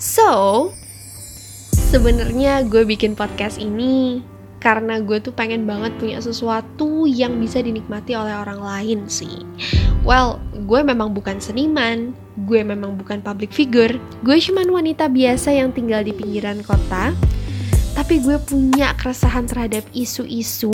[0.00, 0.72] So,
[1.76, 4.24] sebenarnya gue bikin podcast ini
[4.56, 9.44] karena gue tuh pengen banget punya sesuatu yang bisa dinikmati oleh orang lain sih.
[10.00, 12.16] Well, gue memang bukan seniman,
[12.48, 13.92] gue memang bukan public figure,
[14.24, 17.12] gue cuman wanita biasa yang tinggal di pinggiran kota,
[17.92, 20.72] tapi gue punya keresahan terhadap isu-isu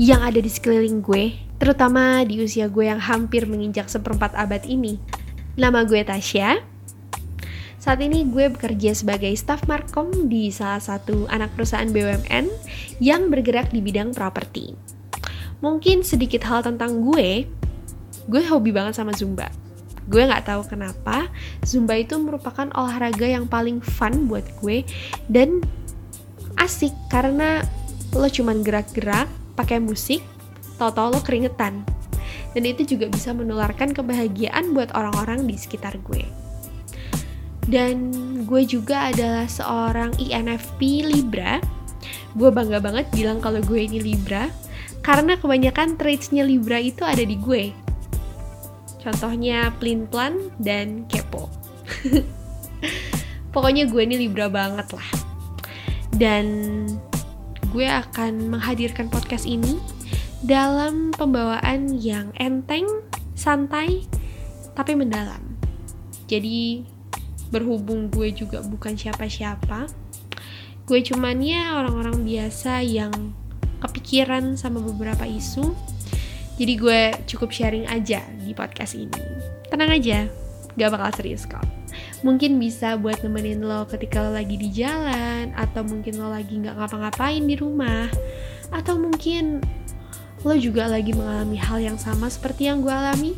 [0.00, 4.96] yang ada di sekeliling gue, terutama di usia gue yang hampir menginjak seperempat abad ini.
[5.60, 6.69] Nama gue Tasya,
[7.80, 12.52] saat ini gue bekerja sebagai staff markom di salah satu anak perusahaan BUMN
[13.00, 14.76] yang bergerak di bidang properti.
[15.64, 17.48] Mungkin sedikit hal tentang gue,
[18.28, 19.48] gue hobi banget sama Zumba.
[20.12, 21.32] Gue gak tahu kenapa,
[21.64, 24.84] Zumba itu merupakan olahraga yang paling fun buat gue
[25.32, 25.64] dan
[26.60, 27.64] asik karena
[28.12, 29.24] lo cuman gerak-gerak,
[29.56, 30.20] pakai musik,
[30.76, 31.80] tau-tau lo keringetan.
[32.52, 36.49] Dan itu juga bisa menularkan kebahagiaan buat orang-orang di sekitar gue
[37.70, 38.10] dan
[38.44, 41.62] gue juga adalah seorang INFP Libra.
[42.34, 44.50] Gue bangga banget bilang kalau gue ini Libra
[45.06, 47.70] karena kebanyakan traitsnya Libra itu ada di gue.
[49.00, 51.46] Contohnya plin plan dan kepo.
[53.54, 55.08] Pokoknya gue ini Libra banget lah.
[56.10, 56.46] Dan
[57.70, 59.78] gue akan menghadirkan podcast ini
[60.42, 62.84] dalam pembawaan yang enteng,
[63.38, 64.04] santai,
[64.74, 65.40] tapi mendalam.
[66.26, 66.84] Jadi
[67.50, 69.90] berhubung gue juga bukan siapa-siapa
[70.90, 73.14] gue cuman ya orang-orang biasa yang
[73.80, 75.70] kepikiran sama beberapa isu.
[76.60, 79.14] Jadi gue cukup sharing aja di podcast ini.
[79.72, 80.28] Tenang aja
[80.74, 81.62] gak bakal serius kok.
[82.26, 86.76] Mungkin bisa buat nemenin lo ketika lo lagi di jalan atau mungkin lo lagi nggak
[86.76, 88.06] ngapa-ngapain di rumah
[88.70, 89.64] atau mungkin
[90.44, 93.32] lo juga lagi mengalami hal yang sama seperti yang gue alami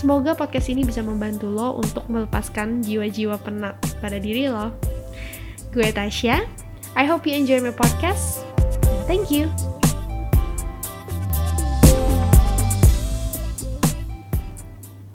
[0.00, 4.72] Semoga podcast ini bisa membantu lo untuk melepaskan jiwa-jiwa penat pada diri lo.
[5.76, 6.40] Gue Tasya,
[6.96, 8.40] I hope you enjoy my podcast.
[9.04, 9.69] Thank you.